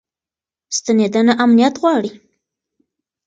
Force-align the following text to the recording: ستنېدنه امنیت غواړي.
ستنېدنه 0.77 1.33
امنیت 1.43 1.75
غواړي. 1.81 2.11